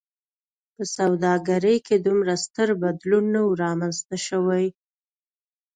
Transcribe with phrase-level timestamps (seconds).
[0.75, 4.65] په سوداګرۍ کې دومره ستر بدلون نه و رامنځته شوی.